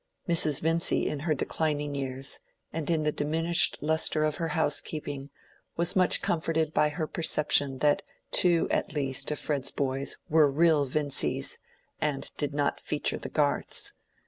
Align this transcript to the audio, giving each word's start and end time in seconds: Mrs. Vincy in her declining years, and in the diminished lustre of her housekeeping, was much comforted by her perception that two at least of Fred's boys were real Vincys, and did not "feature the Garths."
Mrs. 0.27 0.61
Vincy 0.61 1.05
in 1.07 1.19
her 1.29 1.35
declining 1.35 1.93
years, 1.93 2.39
and 2.73 2.89
in 2.89 3.03
the 3.03 3.11
diminished 3.11 3.77
lustre 3.81 4.23
of 4.23 4.37
her 4.37 4.47
housekeeping, 4.57 5.29
was 5.77 5.95
much 5.95 6.23
comforted 6.23 6.73
by 6.73 6.89
her 6.89 7.05
perception 7.05 7.77
that 7.85 8.01
two 8.31 8.67
at 8.71 8.95
least 8.95 9.29
of 9.29 9.37
Fred's 9.37 9.69
boys 9.69 10.17
were 10.27 10.49
real 10.49 10.87
Vincys, 10.89 11.59
and 12.01 12.31
did 12.35 12.51
not 12.51 12.79
"feature 12.79 13.19
the 13.19 13.29
Garths." 13.29 13.93